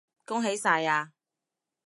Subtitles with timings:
[0.25, 1.11] 恭喜晒呀